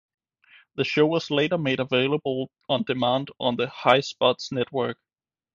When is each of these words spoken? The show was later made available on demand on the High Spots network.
The 0.77 0.83
show 0.83 1.05
was 1.05 1.29
later 1.29 1.59
made 1.59 1.79
available 1.79 2.49
on 2.67 2.81
demand 2.81 3.29
on 3.39 3.55
the 3.57 3.67
High 3.69 3.99
Spots 3.99 4.51
network. 4.51 4.97